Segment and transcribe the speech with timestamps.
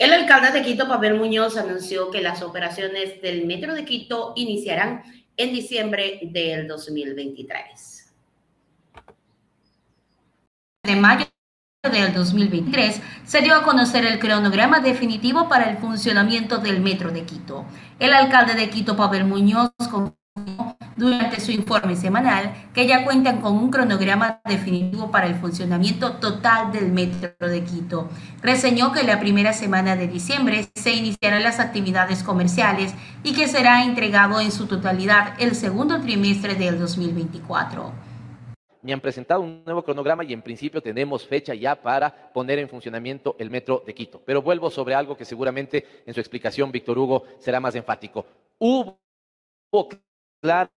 [0.00, 5.02] El alcalde de Quito, Pavel Muñoz, anunció que las operaciones del Metro de Quito iniciarán
[5.36, 8.14] en diciembre del 2023.
[10.84, 11.26] De mayo
[11.82, 17.24] del 2023 se dio a conocer el cronograma definitivo para el funcionamiento del Metro de
[17.24, 17.66] Quito.
[17.98, 20.19] El alcalde de Quito, Pavel Muñoz, confirmó
[21.00, 26.70] durante su informe semanal que ya cuentan con un cronograma definitivo para el funcionamiento total
[26.70, 28.08] del Metro de Quito.
[28.42, 32.94] Reseñó que la primera semana de diciembre se iniciarán las actividades comerciales
[33.24, 38.10] y que será entregado en su totalidad el segundo trimestre del 2024
[38.82, 42.68] me han presentado un nuevo cronograma y en principio tenemos fecha ya para poner en
[42.68, 44.22] funcionamiento el metro de Quito.
[44.24, 48.24] Pero vuelvo sobre algo que seguramente en su explicación Víctor Hugo será más enfático.
[48.58, 48.98] Hubo
[50.40, 50.70] claro,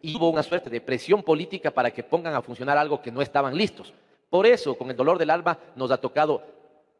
[0.00, 3.22] y hubo una suerte de presión política para que pongan a funcionar algo que no
[3.22, 3.92] estaban listos.
[4.28, 6.42] Por eso, con el dolor del alma, nos ha tocado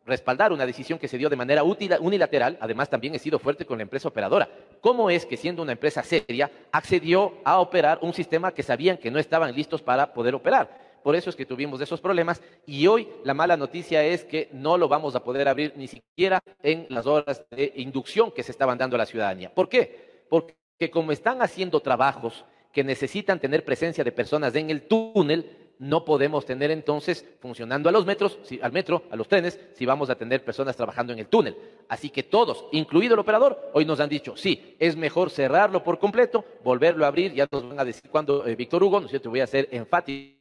[0.05, 3.78] respaldar una decisión que se dio de manera unilateral, además también he sido fuerte con
[3.78, 4.48] la empresa operadora.
[4.80, 9.10] ¿Cómo es que siendo una empresa seria accedió a operar un sistema que sabían que
[9.10, 10.92] no estaban listos para poder operar?
[11.03, 14.77] Por eso es que tuvimos esos problemas y hoy la mala noticia es que no
[14.78, 18.78] lo vamos a poder abrir ni siquiera en las horas de inducción que se estaban
[18.78, 19.53] dando a la ciudadanía.
[19.53, 20.25] ¿Por qué?
[20.28, 20.55] Porque
[20.91, 26.47] como están haciendo trabajos que necesitan tener presencia de personas en el túnel, no podemos
[26.47, 30.44] tener entonces funcionando a los metros, al metro, a los trenes, si vamos a tener
[30.44, 31.56] personas trabajando en el túnel.
[31.88, 35.98] Así que todos, incluido el operador, hoy nos han dicho, sí, es mejor cerrarlo por
[35.98, 39.10] completo, volverlo a abrir, ya nos van a decir cuando, eh, Víctor Hugo, ¿no es
[39.10, 39.30] cierto?
[39.30, 40.38] Voy a ser enfático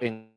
[0.00, 0.30] en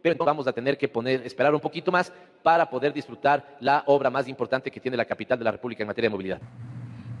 [0.00, 0.90] pero vamos a tener que
[1.24, 5.38] esperar un poquito más para poder disfrutar la obra más importante que tiene la capital
[5.38, 6.40] de la República en materia de movilidad.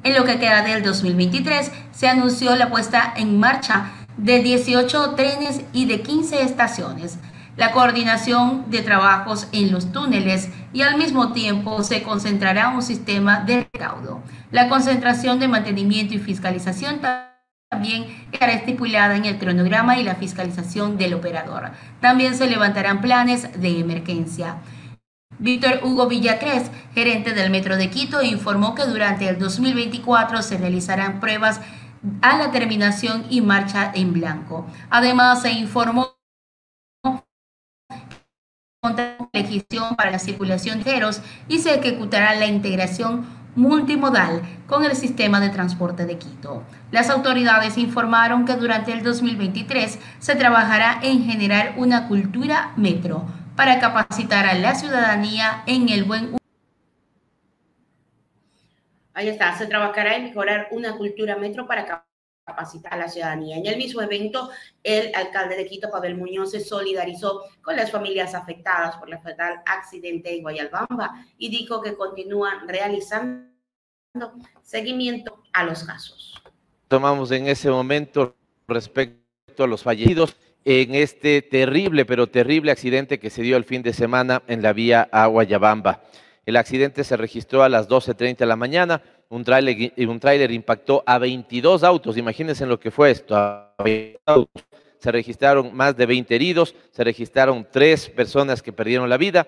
[0.04, 5.62] En lo que queda del 2023, se anunció la puesta en marcha de 18 trenes
[5.72, 7.18] y de 15 estaciones,
[7.56, 13.40] la coordinación de trabajos en los túneles y al mismo tiempo se concentrará un sistema
[13.40, 14.22] de recaudo.
[14.50, 17.00] La concentración de mantenimiento y fiscalización
[17.70, 21.70] también estará estipulada en el cronograma y la fiscalización del operador.
[22.00, 24.56] También se levantarán planes de emergencia.
[25.38, 31.20] Víctor Hugo Villacrés, gerente del Metro de Quito, informó que durante el 2024 se realizarán
[31.20, 31.60] pruebas
[32.22, 34.66] a la terminación y marcha en blanco.
[34.90, 36.14] Además, se informó
[39.32, 45.40] legislación para la circulación de ceros y se ejecutará la integración multimodal con el sistema
[45.40, 46.62] de transporte de Quito.
[46.90, 53.26] Las autoridades informaron que durante el 2023 se trabajará en generar una cultura metro
[53.56, 56.36] para capacitar a la ciudadanía en el buen
[59.16, 62.04] Ahí está, se trabajará en mejorar una cultura metro para
[62.44, 63.56] capacitar a la ciudadanía.
[63.56, 64.50] En el mismo evento,
[64.82, 69.62] el alcalde de Quito, Pavel Muñoz, se solidarizó con las familias afectadas por el fatal
[69.66, 73.46] accidente en Guayalbamba y dijo que continúan realizando
[74.62, 76.42] seguimiento a los casos.
[76.88, 78.34] Tomamos en ese momento
[78.66, 83.82] respecto a los fallecidos en este terrible, pero terrible accidente que se dio el fin
[83.82, 86.02] de semana en la vía a Guayabamba.
[86.46, 89.02] El accidente se registró a las 12.30 de la mañana.
[89.28, 92.16] Un tráiler, tráiler impactó a 22 autos.
[92.16, 93.70] Imagínense lo que fue esto.
[94.98, 99.46] Se registraron más de 20 heridos, se registraron tres personas que perdieron la vida.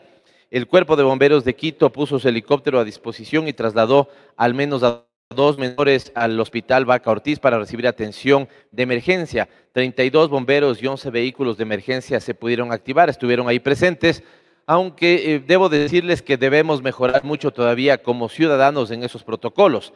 [0.51, 4.83] El cuerpo de bomberos de Quito puso su helicóptero a disposición y trasladó al menos
[4.83, 5.06] a
[5.37, 9.49] dos menores al hospital Vaca Ortiz para recibir atención de emergencia.
[9.73, 14.25] 32 bomberos y 11 vehículos de emergencia se pudieron activar, estuvieron ahí presentes
[14.67, 19.93] aunque eh, debo decirles que debemos mejorar mucho todavía como ciudadanos en esos protocolos.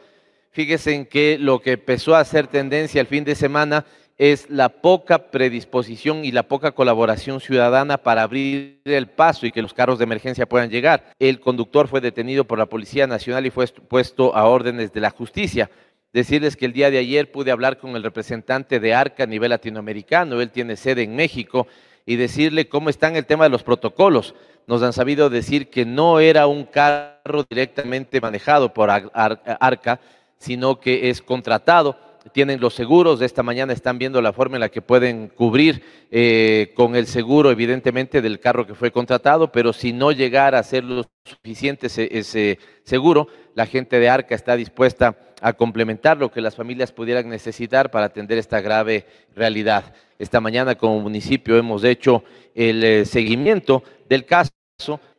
[0.51, 3.85] Fíjense en que lo que empezó a hacer tendencia el fin de semana
[4.21, 9.63] es la poca predisposición y la poca colaboración ciudadana para abrir el paso y que
[9.63, 11.05] los carros de emergencia puedan llegar.
[11.17, 15.09] El conductor fue detenido por la Policía Nacional y fue puesto a órdenes de la
[15.09, 15.71] justicia.
[16.13, 19.49] Decirles que el día de ayer pude hablar con el representante de ARCA a nivel
[19.49, 21.65] latinoamericano, él tiene sede en México,
[22.05, 24.35] y decirle cómo está en el tema de los protocolos
[24.67, 29.99] nos han sabido decir que no era un carro directamente manejado por Arca,
[30.37, 31.97] sino que es contratado.
[32.33, 36.71] Tienen los seguros, esta mañana están viendo la forma en la que pueden cubrir eh,
[36.75, 40.83] con el seguro, evidentemente, del carro que fue contratado, pero si no llegara a ser
[40.83, 46.55] lo suficiente ese seguro, la gente de Arca está dispuesta a complementar lo que las
[46.55, 49.93] familias pudieran necesitar para atender esta grave realidad.
[50.19, 52.23] Esta mañana como municipio hemos hecho
[52.53, 54.51] el eh, seguimiento del caso.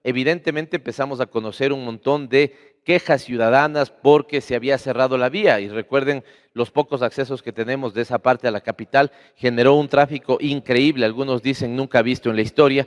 [0.04, 5.60] Evidentemente empezamos a conocer un montón de quejas ciudadanas porque se había cerrado la vía
[5.60, 6.24] y recuerden
[6.54, 11.06] los pocos accesos que tenemos de esa parte a la capital generó un tráfico increíble,
[11.06, 12.86] algunos dicen nunca visto en la historia.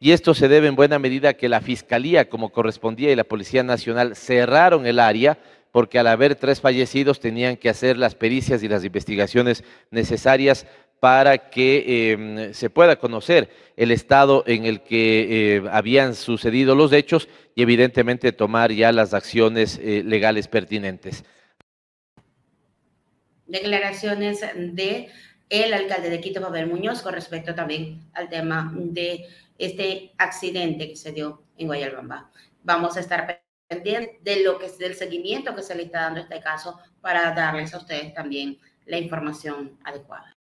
[0.00, 3.24] y esto se debe en buena medida a que la Fiscalía, como correspondía, y la
[3.24, 5.38] Policía Nacional cerraron el área
[5.74, 10.68] porque al haber tres fallecidos tenían que hacer las pericias y las investigaciones necesarias
[11.04, 16.94] para que em, se pueda conocer el estado en el que eh, habían sucedido los
[16.94, 21.22] hechos y evidentemente tomar ya las acciones eh, legales pertinentes.
[23.46, 25.10] Declaraciones de
[25.50, 29.26] el alcalde de Quito, Pavel Muñoz, con respecto también al tema de
[29.58, 32.30] este accidente que se dio en Guayalbamba.
[32.62, 36.20] Vamos a estar pendientes de lo que es del seguimiento que se le está dando
[36.20, 40.34] a este caso para darles a ustedes también la información adecuada.